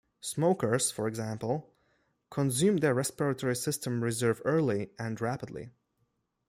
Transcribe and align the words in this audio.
Smokers, 0.19 0.89
for 0.89 1.07
example, 1.07 1.75
consume 2.31 2.77
their 2.77 2.95
respiratory 2.95 3.55
system 3.55 4.03
reserve 4.03 4.41
early 4.43 4.89
and 4.97 5.21
rapidly. 5.21 5.69